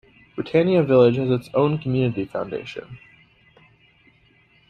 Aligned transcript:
Britannia 0.35 0.81
Village 0.81 1.17
has 1.17 1.29
its 1.29 1.47
own 1.53 1.77
Community 1.77 2.25
Foundation. 2.25 2.97